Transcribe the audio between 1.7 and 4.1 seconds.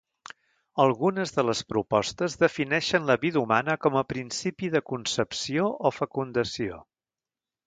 propostes defineixen la vida humana com a